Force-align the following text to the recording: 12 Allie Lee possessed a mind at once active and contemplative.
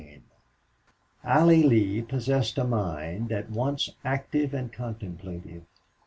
12 0.01 0.19
Allie 1.23 1.61
Lee 1.61 2.01
possessed 2.01 2.57
a 2.57 2.63
mind 2.63 3.31
at 3.31 3.51
once 3.51 3.91
active 4.03 4.51
and 4.51 4.73
contemplative. 4.73 5.61